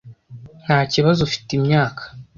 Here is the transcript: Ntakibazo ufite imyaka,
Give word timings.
Ntakibazo 0.63 1.19
ufite 1.27 1.49
imyaka, 1.59 2.03